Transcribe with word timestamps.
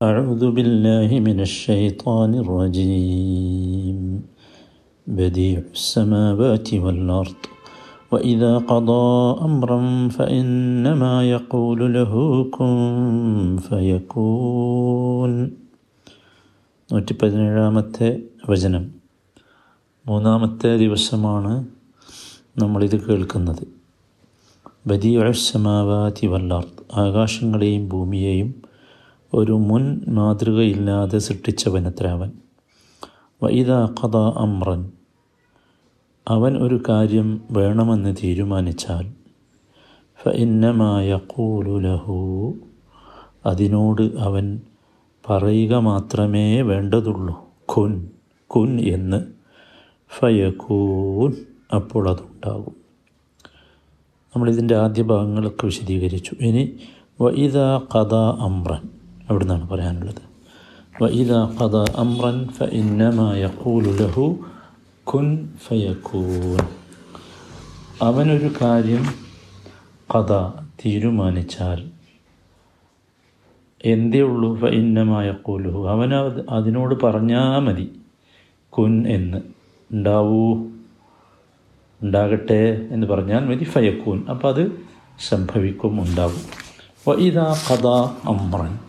أعوذ 0.00 0.50
بالله 0.50 1.10
من 1.20 1.40
الشيطان 1.40 2.34
الرجيم 2.34 4.22
بديع 5.06 5.62
السماوات 5.74 6.74
والأرض 6.74 7.40
وإذا 8.12 8.58
قضى 8.58 9.08
أمرا 9.42 10.08
فإنما 10.08 11.14
يقول 11.30 11.80
له 11.94 12.12
كن 12.50 12.76
فيكون 13.68 15.32
നൂറ്റി 16.90 17.14
പതിനേഴാമത്തെ 17.22 18.08
വചനം 18.48 18.84
മൂന്നാമത്തെ 20.06 20.76
ദിവസമാണ് 20.76 21.64
നമ്മളിത് 22.58 22.96
കേൾക്കുന്നത് 23.04 23.64
ബദിയുസമാവാതി 24.86 26.26
വല്ലാർത്ത് 26.26 26.82
ആകാശങ്ങളെയും 26.94 27.88
ഭൂമിയെയും 27.88 28.66
ഒരു 29.34 29.52
മുൻ 29.52 30.00
മാതൃകയില്ലാതെ 30.08 31.18
സൃഷ്ടിച്ചവനത്രാവൻ. 31.18 32.32
വൈദ 33.42 33.70
കഥ 33.70 34.16
അമ്രൻ. 34.16 34.90
അവൻ 36.28 36.62
ഒരു 36.62 36.80
കാര്യം 36.88 37.40
വേണമെന്ന് 37.50 38.16
തീരുമാനിച്ചാൽ 38.24 39.12
ഫഇന്നമായ 40.22 41.20
കൂലുലഹു 41.26 42.54
അതിനോട് 43.46 44.02
അവൻ 44.02 44.60
പറയുക 45.30 45.74
മാത്രമേ 45.74 46.60
വേണ്ടതുള്ളൂ. 46.60 47.48
കുൻ 47.64 48.10
കുൻ 48.46 48.80
എന്ന് 48.80 49.24
ഫയക്കൂൻ 50.18 51.32
അപ്പോൾ 51.74 52.10
അതുണ്ടാകും. 52.10 52.76
നമ്മളിതിന്റെ 54.36 54.76
ആദ്യ 54.76 55.02
ഭാഗങ്ങളൊക്കെ 55.02 55.66
വിശദീകരിച്ചു. 55.66 56.36
ഇനി 56.40 56.76
വൈദ 57.20 57.58
കഥ 57.94 58.14
അമ്രൻ. 58.14 58.97
അവിടെ 59.30 59.44
നിന്നാണ് 59.44 59.68
പറയാനുള്ളത്. 59.68 60.28
വഇദ 61.02 61.32
കഥ 61.32 61.76
അമ്രൻ 61.96 62.48
ഫഇന്നമായ 62.48 63.46
കൂലുലഹു 63.46 64.38
കുൻ 65.04 65.48
അവൻ 65.68 66.58
അവനൊരു 68.02 68.50
കാര്യം 68.62 69.06
കഥ 70.14 70.48
തീരുമാനിച്ചാൽ 70.84 71.90
എന്തേ 73.84 74.20
ഉള്ളൂ? 74.20 74.56
ഫഇന്നമായ 74.56 75.32
കൂലുഹു 75.32 75.88
അവൻ 75.88 76.14
അതിനോട് 76.50 77.06
പറഞ്ഞാൽ 77.06 77.58
മതി. 77.58 78.00
കുൻ 78.68 79.08
എന്ന്. 79.08 79.38
ഉണ്ടാവൂ. 79.92 80.54
ഉണ്ടാകട്ടെ 82.02 82.88
എന്ന് 82.90 83.06
പറഞ്ഞാൽ 83.06 83.40
മതി. 83.40 83.64
ഫയക്കൂൻ 83.64 84.26
അപ്പോൾ 84.30 84.54
അത് 84.54 84.72
സംഭവിക്കും 85.28 86.02
ഉണ്ടാകും 86.02 86.42
വഇദ 87.08 87.38
കഥ 87.38 87.86
അമ്രൻ 88.28 88.87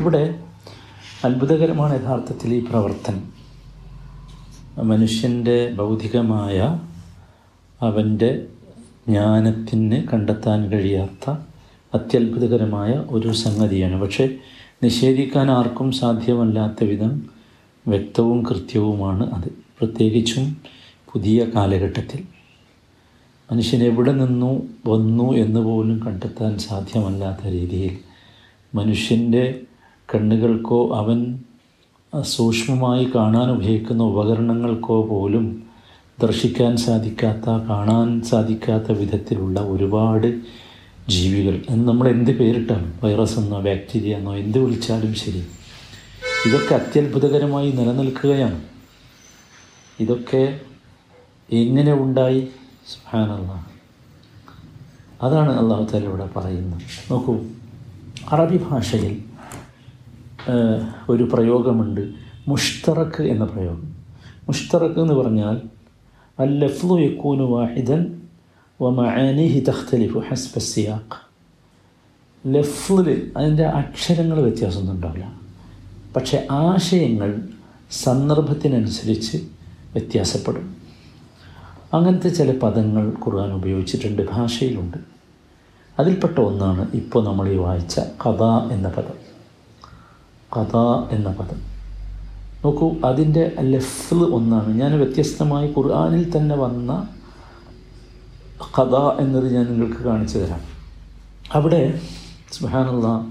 ഇവിടെ 0.00 0.40
അത്ഭുതകരമാണ് 1.24 2.02
യഥാർത്ഥത്തിൽ 2.02 2.54
ഈ 2.54 2.60
പ്രവർത്തനം. 2.60 3.32
മനുഷ്യന്റെ 4.88 5.70
ഭൗതികമായ 5.70 6.80
അവന്റെ 7.80 8.46
ജ്ഞാനത്തിന് 9.08 10.08
കണ്ടെത്താൻ 10.12 10.68
കഴിയാത്ത 10.68 11.30
അത്യത്ഭുതകരമായ 11.94 12.90
ഒരു 12.90 13.32
സംഗതിയാണ്. 13.32 14.00
പക്ഷേ 14.00 14.28
നിഷേധിക്കാൻ 14.82 15.50
ആർക്കും 15.50 15.92
സാധ്യമല്ലാത്ത 15.92 16.84
വിധം 16.84 17.22
വ്യക്തവും 17.88 18.42
കൃത്യവുമാണ് 18.42 19.34
അത്. 19.34 19.48
പ്രത്യേകിച്ചും 19.48 20.56
പുതിയ 21.12 21.44
കാലഘട്ടത്തിൽ. 21.44 22.22
മനുഷ്യൻ 23.52 23.82
എവിടെ 23.82 24.12
നിന്നു 24.12 24.62
വന്നു 24.86 25.32
എന്ന് 25.32 25.60
പോലും 25.60 26.00
കണ്ടെത്താൻ 26.06 26.58
സാധ്യമല്ലാത്ത 26.58 27.46
രീതിയിൽ 27.46 27.98
മനുഷ്യന്റെ 28.74 29.60
കണ്ണുകൾക്കോ 30.14 30.96
അവൻ 30.96 31.38
സൂക്ഷ്മമായി 32.22 33.10
കാണാൻ 33.14 33.50
ഉപയോഗിക്കുന്ന 33.50 34.02
ഉപകരണങ്ങൾക്കോ 34.02 35.02
പോലും 35.02 35.62
ദർശിക്കാൻ 36.22 36.76
സാധിക്കാത്ത 36.76 37.50
കാണാൻ 37.50 38.22
സാധിക്കാത്ത 38.22 38.92
വിധത്തിലുള്ള 38.92 39.60
ഒരുപാട് 39.60 40.40
ജീവികൾ. 41.08 41.62
എന്ന് 41.68 41.88
നമ്മൾ 41.88 42.08
എന്ത് 42.08 42.38
പേരിട്ടാണ് 42.38 42.92
വൈറസ് 43.04 43.38
എന്നോ 43.38 43.60
ബാക്ടീരിയ 43.60 44.16
എന്നോ 44.16 44.36
എന്ത് 44.36 44.58
വിളിച്ചാലും 44.58 45.14
ശരി 45.14 45.46
ഇതൊക്കെ 46.46 46.74
അത്യത്ഭുതകരമായി 46.74 47.70
നിലനിൽക്കുകയാണ്. 47.70 48.60
ഇതൊക്കെ 50.00 50.60
എങ്ങനെ 51.52 51.92
ഉണ്ടായി? 51.92 52.40
സുഹാനല്ല 52.92 53.68
അതാണ് 55.22 55.52
അള്ളാഹു 55.58 55.84
താല 55.84 56.04
ഇവിടെ 56.04 56.28
പറയുന്നത്. 56.36 56.82
നോക്കൂ 57.10 57.38
അറബി 58.32 58.60
ഭാഷയിൽ 58.70 59.29
ഒരു 61.08 61.28
പ്രയോഗമുണ്ട്. 61.32 62.10
മുഷ്തറക്ക് 62.48 63.22
എന്ന 63.22 63.44
പ്രയോഗം. 63.44 63.94
മുഷ്തറക്ക് 64.48 65.00
എന്ന് 65.00 65.14
പറഞ്ഞാൽ 65.14 65.60
അൽ 66.38 66.58
ലഫ്ലു 66.58 67.00
യക്കൂനു 67.00 67.42
വാഹിദൻ 67.42 68.20
വ 68.82 68.88
മഅാനിഹി 68.88 69.60
തഖ്തലിഫു 69.60 70.18
ഹസ്ബ 70.18 70.58
സിയാഖ്. 70.58 71.30
ലഫ്ലിൽ 72.46 73.32
അതിന്റെ 73.36 73.64
അക്ഷരങ്ങൾ 73.64 74.42
വ്യത്യാസമൊന്നും 74.42 74.94
ഉണ്ടാവില്ല. 74.94 75.32
പക്ഷേ 76.16 76.46
ആശയങ്ങൾ 76.50 77.48
സന്ദർഭത്തിനനുസരിച്ച് 77.90 79.36
വ്യത്യാസപ്പെടും. 79.92 80.76
അങ്ങനത്തെ 81.94 82.28
ചില 82.28 82.58
പദങ്ങൾ 82.58 83.08
ഖുർആൻ 83.08 83.52
ഉപയോഗിച്ചിട്ടുണ്ട് 83.52 84.22
ഭാഷയിലുണ്ട്. 84.32 84.96
അതിൽപ്പെട്ട 85.98 86.38
ഒന്നാണ് 86.38 86.86
ഇപ്പോൾ 86.94 87.24
നമ്മൾ 87.24 87.48
ഈ 87.48 87.56
വായിച്ച 87.56 88.00
കഥ 88.26 88.42
എന്ന 88.72 88.88
പദം. 88.88 89.29
കഥ 90.56 90.76
എന്ന 91.10 91.30
പദം. 91.30 91.56
നോക്കൂ 92.64 92.92
അതിന്റെ 93.04 93.52
ലഫ് 93.60 94.14
ഒന്നാണ്. 94.14 94.80
ഞാൻ 94.80 94.98
വ്യത്യസ്തമായി 94.98 95.68
ഖുർആാനിൽ 95.68 96.36
തന്നെ 96.36 96.56
വന്ന 96.56 97.08
കഥ 98.78 99.20
എന്നത് 99.20 99.54
ഞാൻ 99.54 99.64
നിങ്ങൾക്ക് 99.64 99.96
കാണിച്ചു 99.96 100.38
തരാം. 100.38 100.60
അവിടെ 101.52 102.00
സുഹാനുള്ള 102.52 103.26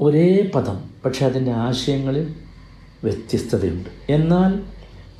ഒരേ 0.00 0.50
പദം 0.54 0.80
പക്ഷേ 1.04 1.26
അതിന്റെ 1.26 1.52
ആശയങ്ങളിൽ 1.52 2.34
വ്യത്യസ്തതയുണ്ട്. 3.04 4.12
എന്നാൽ 4.12 4.62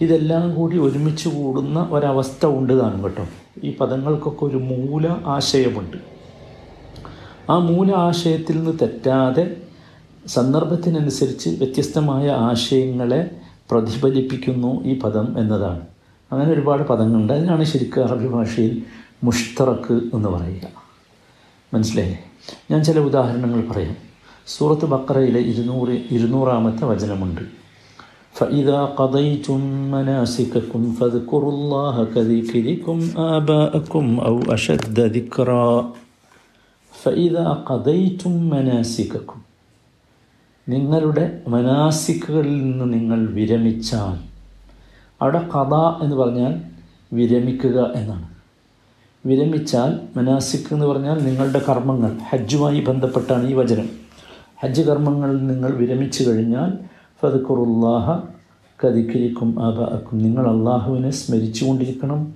ഇതെല്ലാം 0.00 0.54
കൂടി 0.54 0.78
ഒരുമിച്ച് 0.78 1.28
കൂടുന്ന 1.28 1.88
ഒരവസ്ഥ 1.91 2.47
ഉണ്ട് 2.47 2.81
താനും 2.81 3.04
കേട്ടോ. 3.04 3.26
ഈ 3.65 3.76
പദങ്ങൾക്കൊക്കെ 3.76 4.44
ഒരു 4.44 4.56
മൂല 4.56 5.09
ആശയമുണ്ട്. 5.26 6.14
ആ 7.50 7.56
മൂല 7.59 7.90
ആശയത്തിൽ 8.00 8.58
നിന്ന് 8.58 8.74
തെറ്റാതെ 8.81 9.46
സന്ദർഭത്തിനനുസരിച്ച് 10.28 11.50
വ്യത്യസ്തമായ 11.50 12.25
ആശയങ്ങളെ 12.46 13.22
പ്രതിഫലിപ്പിക്കുന്നു 13.72 14.72
ഈ 14.84 14.94
പദം 15.00 15.28
എന്നതാണ് 15.38 15.84
അങ്ങനെ 16.31 16.50
ഒരുപാട് 16.52 16.84
പദങ്ങളുണ്ട് 16.84 17.34
അതിനാണ് 17.34 17.64
ശരിക്കും 17.64 18.03
അറബി 18.03 18.28
ഭാഷയിൽ 18.28 18.74
മുഷ്തറക്ക് 19.24 19.96
എന്ന് 20.14 20.30
പറയുക 20.30 20.66
മനസ്സിലായില്ലേ 21.72 22.20
ഞാൻ 22.72 22.81
ചില 22.84 23.00
ഉദാഹരണങ്ങൾ 23.00 23.62
പറയാം 23.72 23.96
സൂറത്ത് 24.47 24.86
ബക്കറയിലെ 24.86 25.42
ഇരുന്നൂറ് 25.44 25.96
ഇരുന്നൂറാമത്തെ 26.12 26.86
വചനമുണ്ട് 26.86 27.46
فإذا 28.36 28.80
قضيتم 28.97 29.62
مناسككم 29.92 30.81
فاذكروا 30.92 31.52
الله 31.52 31.96
كذكركم 32.06 32.97
آباءكم 33.36 34.06
أو 34.20 34.36
أشد 34.47 34.97
ذكرا 35.09 35.70
ഫൈദ 37.04 37.38
قضيتم 37.41 38.54
മനാസിക്കും 38.54 39.44
നിങ്ങളുടെ 40.69 41.42
മനാസിക്കുകളിൽ 41.48 42.62
നിന്ന് 42.62 42.94
നിങ്ങൾ 42.94 43.26
വിരമിച്ചാൽ 43.26 44.28
അവിടെ 45.22 45.38
കഥ 45.38 45.75
എന്ന് 46.03 46.16
പറഞ്ഞാൽ 46.16 46.60
വിരമിക്കുക 47.12 47.92
എന്നാണ്. 47.94 48.28
വിരമിച്ചാൽ 49.26 50.19
മനാസിക്ക് 50.19 50.75
എന്ന് 50.75 50.87
പറഞ്ഞാൽ 50.87 51.19
നിങ്ങളുടെ 51.19 51.62
കർമ്മങ്ങൾ 51.69 52.19
ഹജ്ജുമായി 52.31 52.81
ബന്ധപ്പെട്ടാണ് 52.81 53.48
ഈ 53.48 53.53
വചനം. 53.53 53.88
ഹജ്ജ് 54.62 54.82
കർമ്മങ്ങളിൽ 54.82 55.47
നിങ്ങൾ 55.47 55.71
വിരമിച്ചു 55.71 56.30
കഴിഞ്ഞാൽ 56.30 56.72
ഫതുക്കുറുല്ലാഹ 57.22 58.21
കതിക്കിരിക്കും 58.86 59.62
ആബാക്കും 59.62 60.18
നിങ്ങൾ 60.18 60.48
അള്ളാഹുവിനെ 60.48 61.10
സ്മരിച്ചുകൊണ്ടിരിക്കണം. 61.10 62.34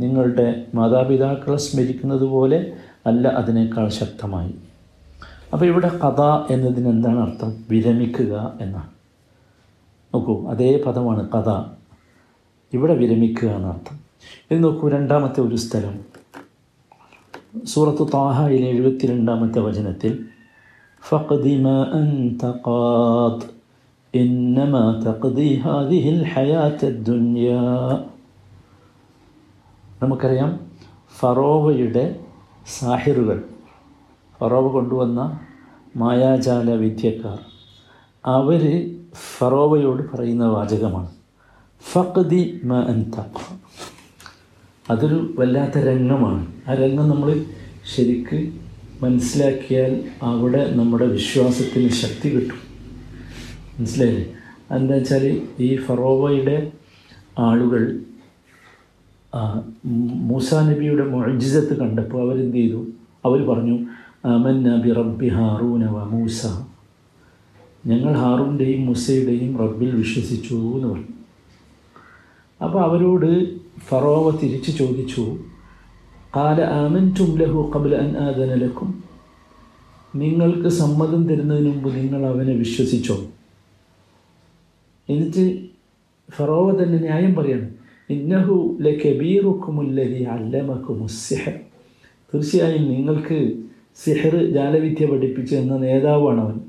നിങ്ങളുടെ 0.00 0.64
മാതാപിതാക്കളെ 0.74 1.56
സ്മരിക്കുന്നത് 1.56 2.24
പോലെ 2.24 2.72
അല്ല 3.06 3.28
അതിനേക്കാൾ 3.28 3.88
ശക്തമായി. 3.88 4.54
അപ്പോൾ 5.52 5.66
ഇവിടെ 5.66 5.88
കഥ 5.88 6.52
എന്നതിന് 6.52 6.88
എന്താണ് 6.88 7.18
അർത്ഥം? 7.18 7.64
വിരമിക്കുക 7.70 8.52
എന്നാണ്. 8.60 8.88
നോക്കൂ 10.14 10.50
അതേ 10.50 10.82
പദമാണ് 10.86 11.28
കഥ. 11.28 11.64
ഇവിടെ 12.72 12.94
വിരമിക്കുക 12.94 13.48
എന്നർത്ഥം 13.48 13.98
ഇത് 14.50 14.64
നോക്കൂ 14.64 14.88
രണ്ടാമത്തെ 14.88 15.40
ഒരു 15.40 15.56
സ്ഥലം. 15.56 16.18
സൂറത്ത് 17.64 18.12
താഹയിലെ 18.14 18.68
എഴുപത്തി 18.68 19.06
രണ്ടാമത്തെ 19.06 19.60
വചനത്തിൽ 19.60 20.24
തഖദി 25.06 25.54
ഹാദിഹിൽ 25.54 26.24
നമുക്കറിയാം 30.02 30.60
ഫറോവയുടെ 31.18 32.20
സാഹിറുകൾ 32.68 33.44
ഫറോവ് 34.40 34.72
കൊണ്ടുവന്ന 34.72 35.40
മായാജാല 35.96 36.70
വിദ്യക്കാർ. 36.70 37.38
അവർ 38.26 38.94
ഫറോവയോട് 39.38 40.16
പറയുന്ന 40.16 40.44
വാചകമാണ്. 40.44 41.08
ഫഖദി 41.92 42.60
മ 42.64 42.74
അൻത 42.74 43.20
അതൊരു 44.90 45.34
വല്ലാത്ത 45.38 45.78
രംഗമാണ്. 45.78 46.46
ആ 46.68 46.74
രംഗം 46.74 47.08
നമ്മൾ 47.08 47.44
ശരിക്ക് 47.96 48.52
മനസ്സിലാക്കിയാൽ 49.02 50.04
അവിടെ 50.22 50.74
നമ്മുടെ 50.74 51.06
വിശ്വാസത്തിന് 51.06 51.88
ശക്തി 51.88 52.28
കിട്ടും. 52.36 52.58
മനസ്സിലായില്ലേ? 53.78 54.32
എന്താ 54.70 54.94
വെച്ചാൽ 54.94 55.42
ഈ 55.60 55.76
ഫറോവയുടെ 55.76 56.72
ആളുകൾ 57.38 58.00
മൂസാ 60.28 60.70
നബിയുടെ 60.70 61.04
മൊഴിജിസത്ത് 61.08 61.78
കണ്ടപ്പോൾ 61.78 62.22
അവരെന്ത് 62.22 62.56
ചെയ്തു 62.56 62.86
അവർ 63.24 63.46
പറഞ്ഞു 63.48 63.78
അമൻ 64.24 64.62
നബി 64.62 64.92
റബ്ബി 64.92 65.28
വ 65.94 66.04
മൂസ. 66.10 66.46
ഞങ്ങൾ 67.86 68.12
ഹാറൂന്റെയും 68.12 68.86
മൂസയുടെയും 68.86 69.58
റബ്ബിൽ 69.58 69.96
വിശ്വസിച്ചു 69.96 70.54
എന്ന് 70.54 70.88
പറഞ്ഞു. 70.88 71.12
അപ്പോൾ 72.64 72.82
അവരോട് 72.84 73.58
ഫറോവ 73.88 74.38
തിരിച്ചു 74.42 74.70
ചോദിച്ചു 74.70 75.38
കാല 76.36 76.60
ആമന്റും 76.62 77.36
ലഹു 77.38 77.72
കബൽ 77.76 77.94
അൻ 77.94 78.16
ആദനലക്കും 78.16 79.04
നിങ്ങൾക്ക് 80.16 80.68
സമ്മതം 80.68 81.28
തരുന്നതിന് 81.28 81.68
മുമ്പ് 81.72 81.96
നിങ്ങൾ 81.96 82.26
അവനെ 82.26 82.52
വിശ്വസിച്ചോ? 82.52 83.16
എന്നിട്ട് 85.08 85.58
ഫറോവ 86.30 86.82
തന്നെ 86.82 86.98
ന്യായം 86.98 87.34
പറയാണ് 87.34 87.77
ഇന്നഹു 88.10 88.78
ലബീറുക്കുമുല്ലതി 88.80 90.24
അല്ലമക്കുമുസിഹർ 90.24 91.54
തീർച്ചയായും 92.32 92.84
നിങ്ങൾക്ക് 92.92 93.52
സിഹർ 93.96 94.34
ജാലവിദ്യ 94.52 95.06
പഠിപ്പിച്ചു 95.06 95.54
എന്ന 95.54 95.76
നേതാവാണ് 95.76 96.40
അവൻ 96.40 96.60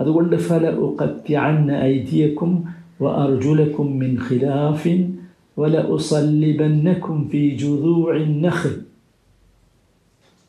അതുകൊണ്ട് 0.00 0.36
ഫല 0.36 0.70
ഉഖത്യാന്ന 0.70 1.72
ഐതിയക്കും 1.72 2.68
വ 3.02 3.08
അർജുലക്കും 3.08 3.98
മിൻ 3.98 4.18
ഖിലാഫിൻ 4.30 5.18
വല 5.58 5.78
ഉസല്ലിബന്നക്കും 5.78 7.28
ഫി 7.28 7.56
ജുദൂഇൻ 7.62 8.40
നഖ് 8.40 8.72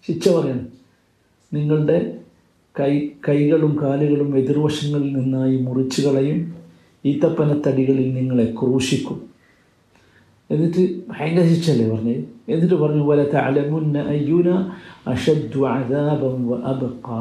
ശിക്ഷ 0.07 0.30
പറയണം. 0.30 0.68
നിങ്ങളുടെ 1.53 2.19
കൈ 2.80 2.94
കൈകളും 3.30 3.77
കാലുകളും 3.81 4.38
എതിർവശങ്ങളിൽ 4.38 5.18
നിന്നായി 5.18 5.57
മുറിച്ചു 5.57 6.01
കളയും 6.01 6.39
ഈത്തപ്പനത്തടികളിൽ 7.06 8.13
നിങ്ങളെ 8.13 8.53
ക്രൂശിക്കും. 8.62 9.30
എന്നിട്ട് 10.50 10.82
ഭയങ്കര 11.10 11.44
ശിക്ഷയല്ലേ 11.48 11.86
പറഞ്ഞേ 11.90 12.16
എന്നിട്ട് 12.48 12.76
പറഞ്ഞു 12.76 13.04
പോലെ 13.04 13.24
തലമുന്ന 13.32 14.02
അയ്യൂന 14.10 14.48
അഷദ്ദു 15.06 15.60
അദാബം 15.70 16.36
വ 16.48 16.58
അബ്ഖാ 16.70 17.20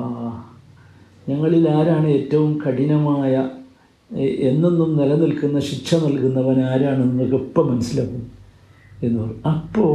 ഞങ്ങളിൽ 1.27 1.63
ആരാണ് 1.69 2.07
ഏറ്റവും 2.18 2.51
കഠിനമായ 2.63 3.33
എ- 4.09 4.36
എന്നെന്നും 4.50 4.92
നിലനിൽക്കുന്ന 5.00 5.59
ശിക്ഷ 5.69 5.95
നൽകുന്നവൻ 6.03 6.59
ആരാണ് 6.65 7.01
നിങ്ങൾക്ക് 7.09 7.39
ഇപ്പം 7.44 7.65
മനസ്സിലാക്കും 7.71 8.24
എന്ന് 9.00 9.18
പറഞ്ഞു 9.21 9.39
അപ്പോൾ 9.51 9.92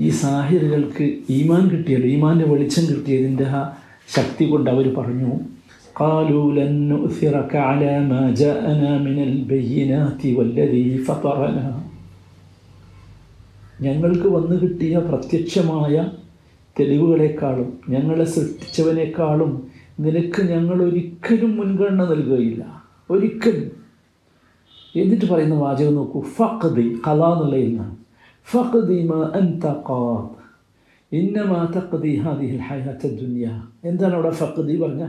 ഈ 0.00 0.10
സാഹിറുകൾക്ക് 0.20 1.04
ഈമാൻ 1.36 1.62
കിട്ടിയല്ലോ 1.72 2.08
ഈമാൻ്റെ 2.10 2.46
വെളിച്ചം 2.50 2.84
കിട്ടിയതിൻ്റെ 2.90 3.46
ആ 3.52 3.62
ശക്തി 4.08 4.46
കൊണ്ട് 4.46 4.70
അവർ 4.74 4.88
പറഞ്ഞു 4.98 5.32
قالوا 5.96 6.46
لن 6.52 6.72
نؤثرك 6.90 7.52
على 7.62 7.92
ما 8.04 8.22
جاءنا 8.34 8.90
من 9.06 9.16
البينات 9.28 10.20
والذي 10.36 10.88
فطرنا 11.06 11.66
ഞങ്ങൾക്ക് 13.81 14.27
വന്നു 14.27 14.61
കിട്ടിയ 14.61 14.99
പ്രത്യക്ഷമായ 14.99 16.11
തെളിവുകളെക്കാളും 16.79 17.79
ഞങ്ങളെ 17.89 18.23
സൃഷ്ടിച്ചവനേക്കാളും 18.23 19.67
നിനക്ക് 19.99 20.41
ഞങ്ങൾ 20.41 20.83
ഒരിക്കലും 20.83 21.55
മുൻഗണന 21.55 22.03
നൽകുകയില്ല. 22.03 22.83
ഒരിക്കലും. 23.09 23.71
എന്നിട്ട് 24.95 25.25
പറയുന്ന 25.25 25.55
വാചകം 25.55 25.95
നോക്കൂ. 25.95 26.21
ഫഖദി 26.21 26.97
കല 27.07 27.23
എന്നുള്ള 27.23 27.55
നിന്നാണ് 27.55 27.97
ഫഖദി 28.43 29.03
മാ 29.03 29.31
അൻത 29.35 29.63
ഖാദ്. 29.63 30.37
ഇന്നമാ 31.15 31.73
തഖദി 31.75 32.15
ഹാദിഹിൽ 32.15 32.57
ഹയാത്ത 32.57 33.07
ദുനിയ. 33.07 33.63
എന്താണ് 33.83 34.13
അവിടെ 34.13 34.29
ഫഖദി 34.29 34.81
പറഞ്ഞ? 34.81 35.07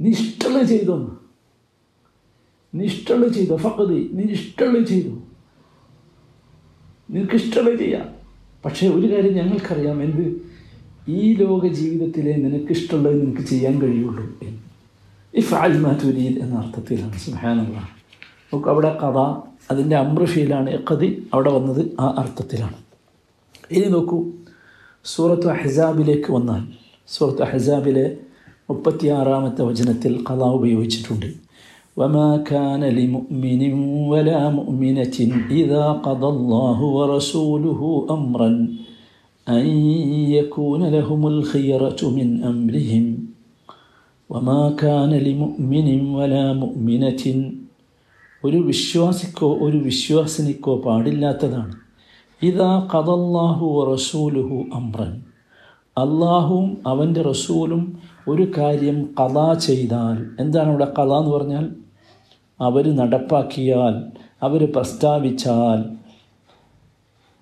നിഷ്ഠള 0.00 0.62
ചെയ്തു. 0.62 1.16
നിഷ്ഠള 2.74 3.26
ചെയ്തു. 3.26 3.56
ഫഖദി 3.56 4.10
നിഷ്ഠള 4.12 4.82
ചെയ്തു. 4.82 5.31
നിനക്ക് 7.12 7.34
ഇഷ്ടമുള്ളത് 7.34 7.78
ചെയ്യാം 7.78 8.08
പക്ഷേ 8.64 8.88
ഒരു 8.88 9.14
കാര്യം 9.14 9.34
ഞങ്ങൾക്കറിയാം 9.34 10.02
എന്ത്? 10.02 10.52
ഈ 11.10 11.34
ലോക 11.34 11.66
ജീവിതത്തിലെ 11.66 12.36
നിനക്കിഷ്ടമുള്ളത് 12.36 13.26
നിനക്ക് 13.26 13.48
ചെയ്യാൻ 13.48 13.82
കഴിയുള്ളൂ 13.82 14.38
എന്ന്. 14.42 14.58
ഇഫ് 15.34 15.54
അൽമാതുരീൽ 15.54 16.38
എന്ന 16.38 16.54
അർത്ഥത്തിലാണ്. 16.54 17.18
സുഹാനുള്ള 17.18 17.88
നമുക്ക് 18.52 18.68
അവിടെ 18.68 18.98
കഥ 18.98 19.18
അതിന്റെ 19.70 19.96
അമ്രഫീലാണ്. 19.96 20.78
കഥി 20.90 21.26
അവിടെ 21.34 21.50
വന്നത് 21.50 21.90
ആ 22.00 22.14
അർത്ഥത്തിലാണ്. 22.18 22.74
ഇനി 23.70 23.84
നോക്കൂ 23.84 24.26
സൂറത്ത് 25.04 25.48
അഹ്സാബിലേക്ക് 25.48 26.32
വന്നാൽ. 26.32 26.72
സൂറത്ത് 27.08 27.42
അഹ്സാബിലെ 27.42 28.16
മുപ്പത്തിയാറാമത്തെ 28.70 29.62
വചനത്തിൽ 29.62 30.24
കഥ 30.30 30.42
ഉപയോഗിച്ചിട്ടുണ്ട്. 30.42 31.51
وما 31.97 32.37
كان 32.43 32.83
لمؤمن 32.91 33.61
ولا 34.07 34.49
مؤمنة 34.49 35.17
إذا 35.51 35.85
قضى 35.99 36.27
الله 36.27 36.79
ورسوله 36.97 37.81
أمرا 38.09 38.51
أن 39.47 39.65
يكون 40.31 40.81
لهم 40.87 41.21
الخيرة 41.27 42.01
من 42.09 42.27
أمرهم 42.43 43.05
وما 44.29 44.63
كان 44.75 45.11
لمؤمن 45.19 45.87
ولا 46.11 46.45
مؤمنة 46.55 47.23
ഒരു 48.43 48.59
വിശ്വാസിക്കോ 48.63 49.47
ഒരു 49.65 49.77
വിശ്വാസിനിക്കോ 49.85 50.73
പാടില്ലാത്തതാണ് 50.83 51.73
ഇതാ 52.41 52.73
കഥല്ലാഹു 52.91 53.67
റസൂലുഹു 53.89 54.57
അമ്രൻ 54.75 55.13
അള്ളാഹുവും 55.97 56.67
അവൻ്റെ 56.85 57.21
റസൂലും 57.23 57.81
ഒരു 58.27 58.45
കാര്യം 58.57 58.97
കഥ 59.19 59.37
ചെയ്താൽ 59.65 60.17
എന്താണ് 60.43 60.69
ഇവിടെ 60.69 60.87
കഥ 60.97 61.11
എന്ന് 61.19 61.31
പറഞ്ഞാൽ 61.31 61.65
അവർ 62.62 62.96
നടപ്പാക്കിയാൽ 62.96 64.18
അവർ 64.42 64.72
പ്രസ്താവിച്ചാൽ 64.72 66.02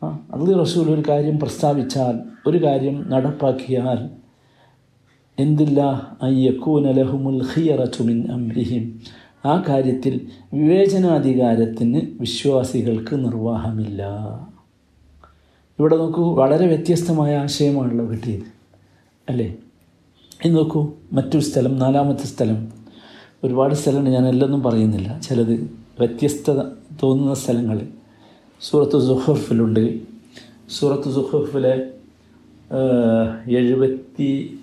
അത് 0.06 0.60
റസൂൽ 0.60 0.90
ഒരു 0.90 1.02
കാര്യം 1.08 1.40
പ്രസ്താവിച്ചാൽ 1.40 2.18
ഒരു 2.46 2.64
കാര്യം 2.64 3.10
നടപ്പാക്കിയാൽ 3.10 4.10
എന്തില്ല 5.38 5.82
അയ്യക്കൂന 6.22 6.90
ലഹുമുൽ 6.90 7.46
ഖിയറത്തു 7.56 8.02
മിൻ 8.02 8.32
അംരിഹിം. 8.32 9.00
ആ 9.46 9.64
കാര്യത്തിൽ 9.68 10.20
വിവേചനാധികാരത്തിന് 10.54 12.00
വിശ്വാസികൾക്ക് 12.20 13.24
നിർവാഹമില്ല. 13.24 14.02
ഇവിടെ 15.78 15.96
നോക്കൂ 15.96 16.34
വളരെ 16.34 16.66
വ്യത്യസ്തമായ 16.66 17.36
ആശയമാണല്ലോ 17.36 18.10
കിട്ടിയത്. 18.10 18.42
അല്ലേ? 19.28 19.54
ഇനി 20.44 20.54
നോക്കൂ 20.54 20.92
മറ്റൊരു 21.12 21.42
സ്ഥലം 21.42 21.78
നാലാമത്തെ 21.78 22.22
സ്ഥലം. 22.22 22.79
ഒരുപാട് 23.44 23.74
സ്ഥലമുണ്ട് 23.74 24.10
ഞാൻ 24.10 24.28
എല്ലൊന്നും 24.28 24.62
പറയുന്നില്ല. 24.62 25.18
ചിലത് 25.18 25.52
വ്യത്യസ്തത 25.98 26.58
തോന്നുന്ന 27.02 27.34
സ്ഥലങ്ങൾ. 27.34 27.86
സൂറത്ത് 28.60 29.06
സുഹഫിലുണ്ട്. 29.06 30.00
സൂറത്ത് 30.70 31.14
സുഹഫിലെ 31.14 31.90
എഴുപത്തി 33.56 34.60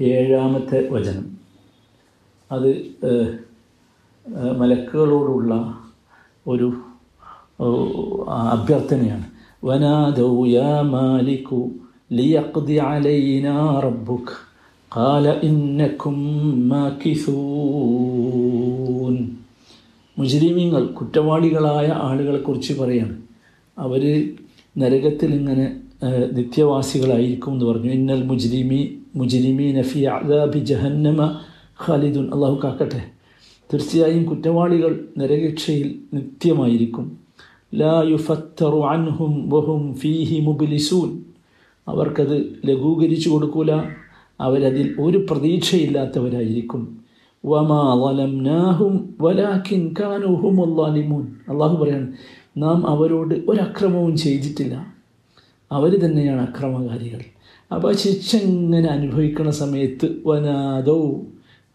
ഏഴാമത്തെ 0.00 0.88
വചനം. 0.90 1.36
അത് 2.52 2.68
മലക്കുകളോടുള്ള 4.56 5.78
ഒരു 6.46 6.72
അഭ്യർത്ഥനയാണ്. 8.28 9.24
വനാദൗ 9.64 10.46
യാ 10.46 10.80
മാലിക്കു 10.80 11.70
ലിയഖ്ദി 12.12 12.72
അലൈനാ 12.72 13.80
റബ്ബുക. 13.84 14.45
ഖാല 14.94 15.40
ഇന്നക്കും 15.42 16.68
മാകിസൂൻ. 16.68 19.28
മുജ്രിമീങ്ങൾ 20.18 20.86
കുറ്റവാളികളായ 20.86 21.86
ആളുകളെക്കുറിച്ച് 21.86 22.72
പറയാണ്. 22.72 23.16
അവർ 23.78 24.34
നരകത്തിൽ 24.78 25.34
ഇങ്ങനെ 25.34 25.76
നിത്യവാസികളായിരിക്കും 26.32 27.52
എന്ന് 27.52 27.64
പറഞ്ഞു. 27.64 27.90
ഇന്നൽ 27.90 28.22
മുജ്രിമി 28.22 28.98
മുജ്രിമീ 29.16 29.72
നഫി 29.72 29.98
അദാബി 29.98 30.58
ജഹന്നമ 30.58 31.38
ഖാലിദുൻ. 31.88 32.34
അള്ളാഹു 32.34 32.60
കാക്കട്ടെ 32.64 33.02
തീർച്ചയായും 33.72 34.24
കുറ്റവാളികൾ 34.24 35.08
നരകക്ഷയിൽ 35.18 35.98
നിത്യമായിരിക്കും. 36.14 37.18
ലാ 37.74 38.04
യുഫത്തറു 38.08 38.80
അൻഹും 38.80 39.50
വഹും 39.50 39.94
ഫീഹി 39.94 40.40
മുബിലിസൂൻ. 40.40 41.18
അവർക്കത് 41.88 42.60
ലഘൂകരിച്ചു 42.66 43.30
കൊടുക്കൂല. 43.30 43.72
അവരതിൽ 44.40 44.96
ഒരു 45.00 45.26
പ്രതീക്ഷയില്ലാത്തവരായിരിക്കും. 45.30 47.00
വമാ 47.46 47.94
അള്ളാഹു 51.48 51.84
പറയാണ് 51.84 52.12
നാം 52.56 52.90
അവരോട് 52.90 53.34
ഒരക്രമവും 53.34 54.16
ചെയ്തിട്ടില്ല. 54.16 54.94
അവർ 55.72 55.98
തന്നെയാണ് 55.98 56.40
അക്രമകാരികൾ. 56.40 57.20
അപ്പോൾ 57.74 57.92
ശിക്ഷ 57.92 58.36
ഇങ്ങനെ 58.36 58.88
അനുഭവിക്കുന്ന 58.88 59.50
സമയത്ത് 59.50 60.16
വനാദോ 60.26 61.22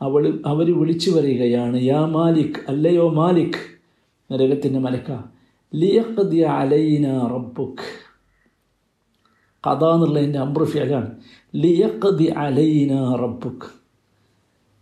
അവൾ 0.02 0.40
അവർ 0.46 0.80
വിളിച്ചു 0.80 1.12
പറയുകയാണ് 1.12 1.82
യാ 1.82 2.06
മാലിക് 2.06 2.72
അല്ലയോ 2.72 3.10
മാലിക്? 3.10 3.82
നരകത്തിന്റെ 4.34 4.80
മലക്ക. 4.80 5.18
ലിയഖദി 5.76 6.38
അലൈന 6.38 7.28
റബ്ബുക്ക് 7.28 8.11
കഥ 9.68 9.86
എന്നുള്ളതിന്റെ 9.86 10.40
അമ്പ്രഫ്യലാണ് 10.40 11.12
ലിയക്കതി 11.56 12.24
അലൈന 12.24 13.16
റബ്ബുക്ക്. 13.16 13.82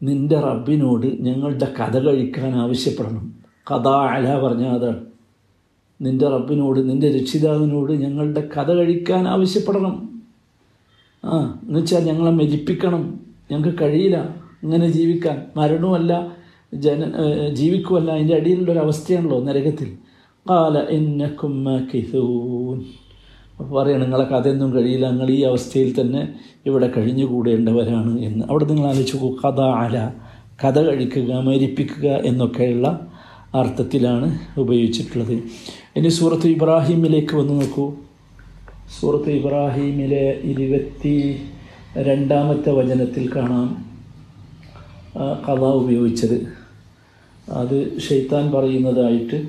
നിന്റെ 0.04 0.40
റബ്ബിനോട് 0.40 1.24
ഞങ്ങളുടെ 1.24 1.74
കഥ 1.80 1.98
കഴിക്കാൻ 1.98 2.56
ആവശ്യപ്പെടണം. 2.56 3.34
കഥ 3.72 3.88
അല 3.88 4.40
പറഞ്ഞ 4.40 4.66
അതാണ്. 4.66 5.06
നിന്റെ 6.02 6.28
റബ്ബിനോട് 6.28 6.90
നിന്റെ 6.90 7.20
രക്ഷിതാവിനോട് 7.20 7.92
ഞങ്ങളുടെ 7.92 8.50
കഥ 8.58 8.72
കഴിക്കാൻ 8.72 9.28
ആവശ്യപ്പെടണം. 9.28 10.22
ആ 11.26 11.60
എന്നുവെച്ചാൽ 11.68 12.04
ഞങ്ങളെ 12.04 12.32
മരിപ്പിക്കണം. 12.32 13.20
ഞങ്ങൾക്ക് 13.52 13.84
കഴിയില്ല 13.84 14.36
ഇങ്ങനെ 14.64 14.92
ജീവിക്കാൻ. 14.92 15.46
മരണവുമല്ല 15.56 16.38
ജന 16.74 17.04
ജീവിക്കുമല്ല. 17.54 18.12
അതിന്റെ 18.12 18.36
അടിയിലുള്ളൊരവസ്ഥയാണല്ലോ 18.36 19.44
നരകത്തിൽ. 19.44 19.98
കാല 20.50 20.78
എന്നക്കുമ്മ 20.90 21.88
കിസൂൻ 21.94 22.86
അപ്പോൾ 23.60 23.84
പറയണം 23.84 24.01
നിങ്ങളെ 24.01 24.24
കഥയൊന്നും 24.24 24.74
കഴിയില്ല. 24.74 25.10
നിങ്ങൾ 25.10 25.30
ഈ 25.30 25.42
അവസ്ഥയിൽ 25.44 26.01
തന്നെ 26.01 26.34
ഇവിടെ 26.66 26.92
കഴിഞ്ഞുകൂടേണ്ടവരാണ് 26.98 28.20
എന്ന്. 28.20 28.46
അവിടെ 28.50 28.66
നിങ്ങൾ 28.66 28.88
ആലോചിച്ച് 28.88 29.18
കഥ 29.18 29.62
അല. 29.62 30.12
കഥ 30.66 30.80
കഴിക്കുക 30.80 31.34
മരിപ്പിക്കുക 31.34 32.10
എന്നൊക്കെയുള്ള 32.10 33.08
അർത്ഥത്തിലാണ് 33.56 34.39
ഉപയോഗിച്ചിട്ടുള്ളത്. 34.58 35.34
ഇനി 35.96 36.08
സൂറത്ത് 36.08 36.48
ഇബ്രാഹിമിലേക്ക് 36.48 37.36
വന്ന് 37.36 37.54
നോക്കൂ. 37.54 37.94
സൂറത്ത് 39.00 39.30
ഇബ്രാഹിമിലെ 39.30 40.39
ഇരുപത്തി 40.44 41.42
രണ്ടാമത്തെ 41.98 42.72
വചനത്തിൽ 42.72 43.36
കാണാം. 43.36 43.86
കഥ 45.50 45.60
ഉപയോഗിച്ചത്. 45.60 46.48
അത് 47.50 48.00
ഷെയ്ത്താൻ 48.10 48.51
പറയുന്നതായിട്ട് 48.51 49.48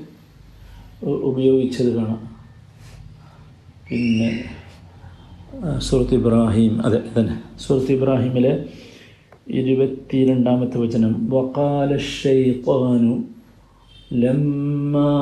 ഉപയോഗിച്ചത് 1.05 1.95
കാണാം. 1.95 2.40
പിന്നെ 3.90 4.30
സൂറത്ത് 5.78 6.14
ഇബ്രാഹിം 6.14 6.74
അതെ 6.82 6.98
തന്നെ 7.14 7.36
സൂറത്ത് 7.58 7.92
ഇബ്രാഹിമിലെ 7.92 8.52
ഇരുപത്തി 9.52 10.18
രണ്ടാമത്തെ 10.24 10.78
വചനം 10.78 11.14
വക്കാല 11.28 11.90
ഷെയ്ത്താനു 12.12 13.14
لما 14.16 15.12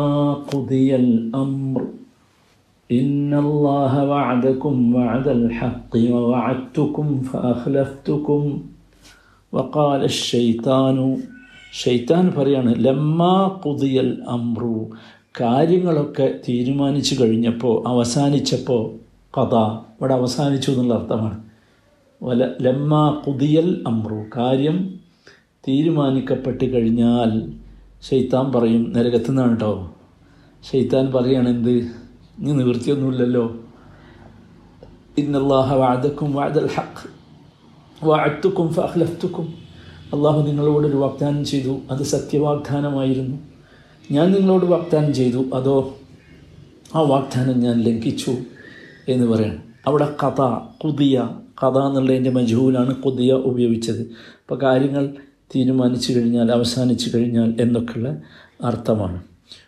قضي 0.45 0.97
الأمر 0.97 1.81
إن 2.91 3.35
الله 3.35 3.93
وعدكم 4.05 4.75
وعد 4.95 5.27
الحق 5.31 5.93
ووعدتكم 6.13 7.07
فأخلفتكم 7.23 8.43
وقال 9.53 10.01
الشيطان 10.05 10.99
ഷെയ്ത്താൻ 11.75 12.25
പറയാണ് 12.31 12.73
ലമ്മാ 12.79 13.37
കുതിയൽ 13.63 14.11
അമ്രു 14.27 14.75
കാര്യങ്ങളൊക്കെ 15.42 16.40
തീരുമാനിച്ചു 16.50 17.24
കഴിഞ്ഞപ്പോൾ 17.24 17.88
അവസാനിച്ചപ്പോൾ 17.88 18.92
കഥ. 19.40 19.56
ഇവിടെ 20.00 20.14
അവസാനിച്ചു 20.14 20.72
എന്നുള്ള 20.72 20.94
അർത്ഥമാണ്. 20.94 21.44
വല 22.24 22.52
ലമ്മ 22.62 23.22
കുതിയൽ 23.28 23.84
അമ്രു. 23.88 24.24
കാര്യം 24.38 25.00
തീരുമാനിക്കപ്പെട്ട് 25.68 26.74
കഴിഞ്ഞാൽ 26.74 27.54
ഷെയ്ത്താൻ 28.10 28.52
പറയും 28.52 28.94
നരകത്തു 28.96 29.28
നിന്നാണ് 29.28 29.50
കേട്ടോ 29.50 29.92
ഷെയ്ത്താൻ 30.72 31.12
പറയാണ് 31.12 31.50
എന്ത്? 31.50 31.88
നീ 32.40 32.52
നിവൃത്തിയൊന്നുമില്ലല്ലോ. 32.52 33.56
ഇന്നല്ലാഹ 35.18 35.74
വാദക്കും 35.74 36.34
വാദൽ 36.34 36.70
ഹക്ക് 36.76 37.10
വാഴ്ത്തുക്കും 38.06 38.74
ഫഹ്ലഫ്തുക്കും 38.74 39.54
അള്ളാഹു 40.14 40.48
നിങ്ങളോടൊരു 40.48 40.98
വാഗ്ദാനം 40.98 41.46
ചെയ്തു. 41.46 41.80
അത് 41.92 42.04
സത്യവാഗ്ദാനമായിരുന്നു. 42.04 43.49
ഞാൻ 44.12 44.32
നിങ്ങളോട് 44.32 44.66
വാഗ്ദാനം 44.66 45.14
ചെയ്തു. 45.14 45.46
അതോ 45.54 45.96
ആ 46.96 47.00
വാഗ്ദാനം 47.00 47.60
ഞാൻ 47.60 47.82
ലംഘിച്ചു 47.82 48.32
എന്ന് 49.08 49.28
പറയണം 49.28 49.58
അവിടെ 49.88 50.16
കഥ 50.24 50.42
കുതിയ 50.84 51.30
കഥ 51.64 51.78
എന്നുള്ളതിന്റെ 51.78 52.30
മജൂലാണ് 52.30 52.96
കുതിയ 52.96 53.34
ഉപയോഗിച്ചത്. 53.34 54.02
അപ്പോൾ 54.02 54.60
കാര്യങ്ങൾ 54.62 55.10
തീരുമാനിച്ചു 55.56 56.14
കഴിഞ്ഞാൽ 56.14 56.52
അവസാനിച്ചു 56.52 57.18
കഴിഞ്ഞാൽ 57.18 57.54
എന്നൊക്കെയുള്ള 57.60 58.22
അർത്ഥമാണ്. 58.64 59.22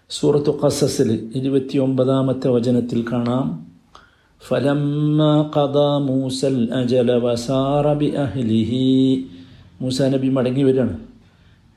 സൂറത്തു 0.10 0.60
ഖസസിൽ 0.64 1.32
ഇരുപത്തി 1.36 1.78
ഒമ്പതാമത്തെ 1.78 2.48
വചനത്തിൽ 2.48 3.06
കാണാം. 3.12 3.68
ഫലമ്മ 4.48 5.50
കഥ 5.58 5.78
മൂസൽ 6.02 6.70
അജല 6.74 7.12
വസാറബി 7.12 8.06
അഹ്ലിഹി. 8.06 9.26
മൂസ 9.82 10.02
നബി 10.02 10.30
മടങ്ങി 10.30 10.64
വരികയാണ്. 10.64 11.11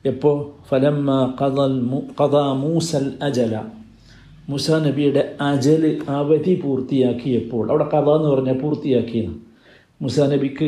എപ്പോൾ 0.05 0.37
ഫലമ്മ 0.69 1.33
കഥൽ 1.41 1.73
കഥ 2.21 2.35
മൂസൽ 2.35 3.05
അജല. 3.23 3.61
മുസ 4.49 4.71
നബിയുടെ 4.71 5.35
അജൽ 5.41 5.83
അവധി 6.09 6.61
പൂർത്തിയാക്കിയപ്പോൾ 6.63 7.69
അവിടെ 7.69 7.85
കഥ 7.93 8.09
എന്ന് 8.17 8.29
പറഞ്ഞാൽ 8.29 8.57
പൂർത്തിയാക്കിയെന്ന്. 8.59 9.35
മുസ 10.01 10.19
നബിക്ക് 10.19 10.67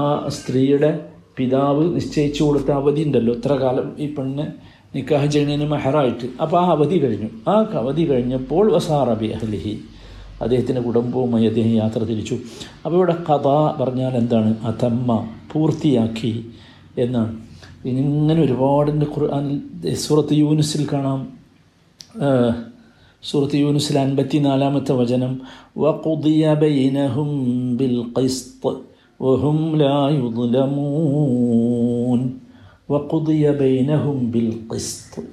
ആ 0.00 0.28
സ്ത്രീയുടെ 0.28 0.90
പിതാവ് 1.36 1.94
നിശ്ചയിച്ചു 1.94 2.44
കൊടുത്ത 2.44 2.70
അവധി 2.70 3.02
ഉണ്ടല്ലോ. 3.02 3.34
ഇത്ര 3.34 3.52
കാലം 3.52 3.96
ഈ 3.98 4.14
പെണ്ണ് 4.14 4.46
നിക്കാഹ് 4.96 5.26
ചെയ്യുന്നതിന് 5.26 5.70
മെഹറായിട്ട്. 5.70 6.26
അപ്പോൾ 6.42 6.60
ആ 6.60 6.70
അവധി 6.70 6.98
കഴിഞ്ഞു. 6.98 7.50
ആ 7.50 7.54
അവധി 7.72 8.10
കഴിഞ്ഞപ്പോൾ 8.10 8.72
വസാറബി 8.72 9.26
അഹ്ലിഹി 9.26 9.74
അദ്ദേഹത്തിന്റെ 10.42 10.82
കുടുംബവുമായി 10.82 11.46
അദ്ദേഹം 11.46 11.74
യാത്ര 11.74 11.98
തിരിച്ചു. 11.98 12.38
അപ്പോൾ 12.84 12.96
ഇവിടെ 12.96 13.16
കഥ 13.30 13.48
പറഞ്ഞാൽ 13.80 14.14
എന്താണ്? 14.16 14.54
അതമ്മ 14.64 15.28
പൂർത്തിയാക്കി 15.52 16.32
എന്നാണ്. 16.98 17.46
ഇങ്ങനെ 17.88 18.42
ഒരുപാടിന്റെ 18.42 19.06
ഖുർആാനിൽ 19.18 19.94
സൂറത്ത് 19.94 20.32
യൂനുസിൽ 20.32 20.86
കാണാം. 20.92 21.28
സൂറത്ത് 23.22 23.56
യൂനുസിൽ 23.56 23.98
അൻപത്തി 23.98 24.38
നാലാമത്തെ 24.38 24.92
വചനം. 24.92 25.40
വഖുദിയ 25.78 26.54
ബൈനഹും 26.54 27.76
ബിൽ 27.76 28.04
ഖിസ്ത് 28.18 28.76
വഹും 29.22 29.76
ലാ 29.76 30.08
യുദ്ലമൂൻ. 30.08 32.30
വഖുദിയ 32.90 33.50
ബൈനഹും 33.50 34.30
ബിൽ 34.30 34.60
ഖിസ്ത്. 34.72 35.24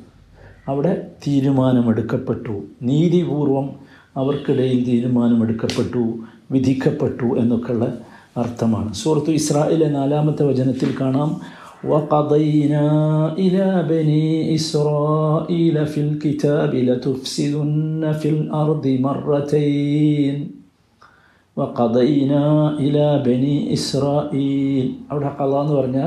അവിടെ 0.68 1.12
തീരുമാനമെടുക്കപ്പെട്ടു. 1.28 2.62
നീതിപൂർവം 2.82 3.70
അവർക്കിടയിൽ 4.18 4.86
തീരുമാനമെടുക്കപ്പെട്ടു 4.86 6.14
വിധിക്കപ്പെട്ടു 6.52 7.40
എന്നൊക്കെയുള്ള 7.40 7.94
അർത്ഥമാണ്. 8.38 8.94
സൂറത്തു 8.94 9.32
ഇസ്രായേലിലെ 9.32 9.90
നാലാമത്തെ 9.90 10.46
വചനത്തിൽ 10.46 10.96
കാണാം. 11.02 11.42
وقضينا 11.84 12.88
إلى 13.36 13.86
بني 13.90 14.56
إسرائيل 14.56 15.86
في 15.86 16.00
الكتاب 16.02 16.76
لتفسدن 16.76 18.12
في 18.20 18.30
الأرض 18.30 18.88
مرتين. 18.88 20.36
وقضينا 21.56 22.44
إلى 22.80 23.24
بني 23.26 23.74
إسرائيل. 23.74 24.86
أولا 25.12 25.30
قال 25.30 25.48
الله 25.50 25.68
ورنا 25.76 26.06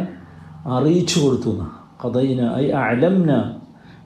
أريج 0.67 1.11
ورتنا 1.25 1.69
قضينا 2.01 2.57
أي 2.57 2.75
أعلمنا. 2.75 3.41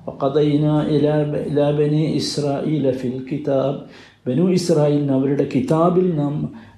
وقضينا 0.06 0.82
إلى 0.82 1.12
إلى 1.46 1.66
بني 1.72 2.16
إسرائيل 2.16 2.92
في 2.92 3.06
الكتاب. 3.08 3.86
بنو 4.26 4.54
إسرائيل 4.54 5.06
نورد 5.06 5.42
كتاب 5.42 5.98
نم 5.98 6.36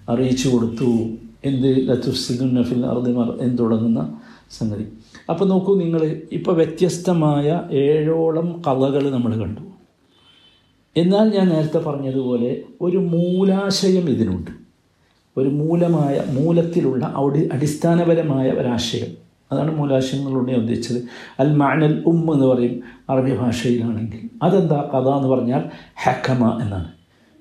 أريج 0.09 0.41
ورتو 0.53 1.22
എന്ത് 1.45 1.89
ലത്തുസിദുന്ന 1.89 2.63
ഫിൽ 2.63 2.87
അർദിമർ 2.87 3.39
എന്ന് 3.41 3.59
തുടങ്ങുന്ന 3.59 4.21
സംഗതി. 4.59 4.89
അപ്പോൾ 5.31 5.45
നോക്കൂ 5.45 5.79
നിങ്ങൾ 5.79 6.23
ഇപ്പോൾ 6.33 6.55
വ്യത്യസ്തമായ 6.55 7.61
ഏഴോളം 7.73 8.63
കഥകൾ 8.67 9.11
നമ്മൾ 9.11 9.37
കണ്ടു. 9.37 9.61
എന്നാൽ 10.97 11.35
ഞാൻ 11.35 11.49
നേരത്തെ 11.49 11.79
പറഞ്ഞതുപോലെ 11.79 12.63
ഒരു 12.81 12.97
മൂലാശയം 12.97 14.11
ഇതിനുണ്ട്. 14.11 14.51
ഒരു 15.37 15.49
മൂലമായ 15.49 16.25
മൂലത്തിലുള്ള 16.29 17.13
അവിടെ 17.17 17.49
അടിസ്ഥാനപരമായ 17.53 18.51
ഒരാശയം. 18.51 19.23
അതാണ് 19.53 19.77
മൂലാശയങ്ങളുടെ 19.77 20.53
ഉദ്ദേശിച്ചത്. 20.53 21.03
അൽ 21.41 21.55
മാനൽ 21.55 22.03
ഉം 22.07 22.35
എന്ന് 22.35 22.47
പറയും 22.47 22.83
അറബി 23.11 23.37
ഭാഷയിലാണെങ്കിൽ. 23.37 24.31
അതെന്താ? 24.43 24.91
കഥ 24.95 25.09
എന്ന് 25.09 25.29
പറഞ്ഞാൽ 25.29 25.63
ഹക്കമ 26.05 26.61
എന്നാണ്. 26.63 26.89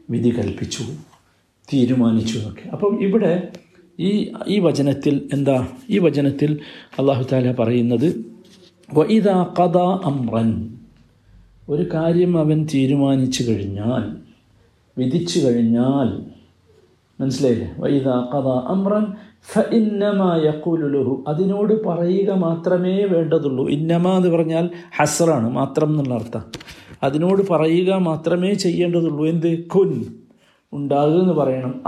വിധി 0.09 0.29
കൽപ്പിച്ചു 0.29 0.83
തീരുമാനിച്ചു 1.73 2.37
എന്നൊക്കെ. 2.37 2.69
അപ്പം 2.69 3.01
ഇവിടെ 3.01 3.49
ഈ 4.01 4.31
ഈ 4.47 4.59
വചനത്തിൽ 4.59 5.29
എന്താ? 5.33 5.67
ഈ 5.89 5.99
വചനത്തിൽ 5.99 6.59
അള്ളാഹു 6.99 7.25
താല 7.31 7.51
പറയുന്നത് 7.51 8.25
വൈദാ 8.93 9.43
കഥ 9.59 9.77
അമ്രൻ 9.77 10.75
ഒരു 11.69 11.85
കാര്യം 11.93 12.37
അവൻ 12.37 12.67
തീരുമാനിച്ചു 12.73 13.51
കഴിഞ്ഞാൽ 13.51 14.17
വിധിച്ചു 14.97 15.39
കഴിഞ്ഞാൽ 15.39 16.25
മനസ്സിലായില്ലേ? 17.21 17.71
വൈദാ 17.79 18.29
കഥ 18.33 18.47
അമ്രൻ 18.47 19.05
ഫ 19.53 19.59
ഇന്നമായക്കൂലുലുഹു 19.59 21.23
അതിനോട് 21.27 21.85
പറയുക 21.85 22.31
മാത്രമേ 22.31 23.05
വേണ്ടതുള്ളൂ. 23.05 23.69
ഇന്നമ 23.69 24.07
എന്ന് 24.07 24.29
പറഞ്ഞാൽ 24.29 24.69
ഹസറാണ് 24.97 25.49
മാത്രം 25.49 25.89
എന്നുള്ള 25.89 26.13
അർത്ഥം. 26.13 26.41
അതിനോട് 27.03 27.47
പറയുക 27.47 27.93
മാത്രമേ 27.93 28.53
ചെയ്യേണ്ടതുള്ളൂ. 28.53 29.27
എന്ത്? 29.27 29.63
കുൻ. 29.63 30.05
ഉണ്ടാകുക 30.73 31.21
എന്ന് 31.21 31.33
പറയണം. 31.33 31.81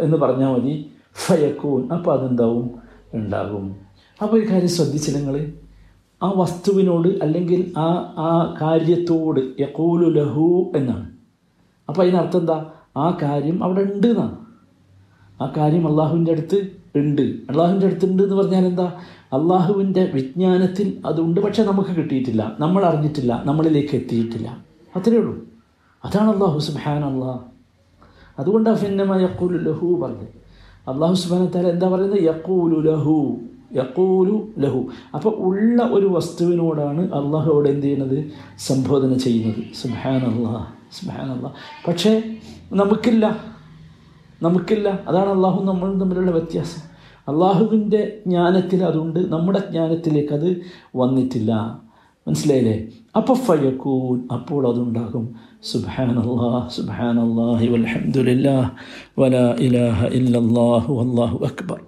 എന്ന് 0.00 0.16
പറഞ്ഞാൽ 0.16 0.48
മതി. 0.48 0.86
ഫയക്കൂൻ. 1.14 1.92
അപ്പോൾ 1.92 2.18
അതെന്താവും? 2.18 2.70
ഉണ്ടാകും. 3.14 3.76
അപ്പോൾ 4.22 4.36
ഒരു 4.36 4.50
കാര്യം 4.50 4.68
ശ്രദ്ധിച്ചില്ല 4.68 5.18
നിങ്ങൾ 5.18 5.52
ആ 6.22 6.32
വസ്തുവിനോട് 6.36 7.08
അല്ലെങ്കിൽ 7.08 7.72
ആ 7.78 8.14
ആ 8.18 8.56
കാര്യത്തോട് 8.60 9.62
യക്കൂലു 9.62 10.10
ലഹു 10.10 10.72
എന്നാണ്. 10.76 11.10
അപ്പോൾ 11.88 12.02
അതിനർത്ഥം 12.02 12.40
എന്താ? 12.40 12.70
ആ 12.96 13.18
കാര്യം 13.22 13.64
അവിടെ 13.64 13.80
ഉണ്ട് 13.80 14.06
എന്നാണ്. 14.06 14.36
ആ 15.42 15.52
കാര്യം 15.56 15.88
അള്ളാഹുവിന്റെ 15.88 16.32
അടുത്ത് 16.32 16.70
ഉണ്ട്. 16.96 17.22
അള്ളാഹുവിന്റെ 17.22 17.86
അടുത്ത് 17.86 18.04
ഉണ്ട് 18.04 18.22
എന്ന് 18.22 18.36
പറഞ്ഞാൽ 18.36 18.66
എന്താ? 18.66 18.84
അള്ളാഹുവിന്റെ 19.32 20.10
വിജ്ഞാനത്തിൽ 20.14 21.02
അതുണ്ട് 21.06 21.40
പക്ഷേ 21.40 21.64
നമുക്ക് 21.64 21.96
കിട്ടിയിട്ടില്ല. 21.96 22.56
നമ്മൾ 22.60 22.84
അറിഞ്ഞിട്ടില്ല. 22.84 23.42
നമ്മളിലേക്ക് 23.46 23.96
എത്തിയിട്ടില്ല. 23.96 24.58
അത്രയേ 24.96 25.18
ഉള്ളൂ. 25.18 25.44
അതാണ് 26.04 26.30
അള്ളാഹു 26.30 26.58
സുബാൻ 26.58 27.04
അള്ളാഹ് 27.04 27.40
അതുകൊണ്ടാണ് 28.38 28.76
ഫിന്നമ 28.76 29.16
യക്കൂലു 29.16 29.70
ലഹു 29.70 30.00
പറഞ്ഞത്. 30.02 30.43
അള്ളാഹു 30.88 31.14
സുബാന 31.14 31.46
താല 31.46 31.66
എന്താ 31.66 31.88
പറയുന്നത്? 31.88 32.22
യക്കൂലു 32.22 32.90
ലഹു. 32.90 33.36
യക്കൂലു 33.74 34.48
ലഹു. 34.58 34.86
അപ്പോൾ 35.14 35.34
ഉള്ള 35.36 35.82
ഒരു 35.82 36.06
വസ്തുവിനോടാണ് 36.06 37.12
അള്ളാഹു 37.12 37.52
അവിടെ 37.52 37.68
എന്ത് 37.68 37.82
ചെയ്യുന്നത്? 37.82 38.24
സംബോധന 38.58 39.14
ചെയ്യുന്നത്. 39.14 39.74
സുബാൻ 39.82 40.20
അള്ളാഹ് 40.20 40.66
സുബാൻ 40.92 41.30
അള്ളാഹ് 41.30 41.54
പക്ഷേ 41.88 42.22
നമുക്കില്ല. 42.72 43.38
നമുക്കില്ല. 44.42 45.00
അതാണ് 45.08 45.28
അള്ളാഹു 45.28 45.64
നമ്മളും 45.64 46.00
തമ്മിലുള്ള 46.00 46.30
വ്യത്യാസം. 46.30 46.94
അള്ളാഹുവിന്റെ 47.28 48.18
ജ്ഞാനത്തിൽ 48.26 48.84
അതുണ്ട്. 48.84 49.32
നമ്മുടെ 49.32 49.58
ജ്ഞാനത്തിലേക്ക് 49.58 50.32
അത് 50.32 50.62
വന്നിട്ടില്ല. 50.96 51.83
മനസ്സിലായില്ലേ? 52.26 52.76
അപ്പോൾ 53.16 53.34
ഫയക്കൂൻ 53.34 54.28
അപ്പോൾ 54.32 54.68
അതുണ്ടാകും. 54.68 55.24
സുബാനല്ലാ 55.72 56.68
സുബാനല്ലാഹി 56.68 57.66
വലഹമുല്ലാ 57.68 58.56
വല 59.18 59.36
ഇലാഹ 59.66 60.04
ഇല്ലല്ലാഹു 60.18 61.00
അല്ലാഹു 61.00 61.44
അക്ബർ. 61.44 61.80